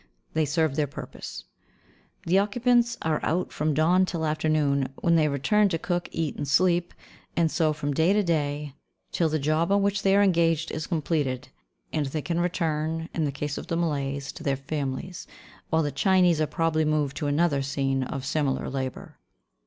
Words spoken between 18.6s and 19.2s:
labour.